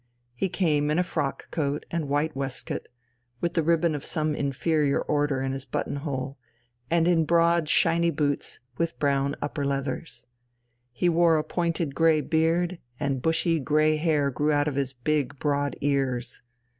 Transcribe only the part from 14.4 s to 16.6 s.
out of his big, broad ears.